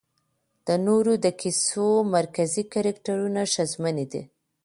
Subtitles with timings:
[0.67, 4.23] د نورو د کيسو مرکزي کرکټرونه ښځمنې دي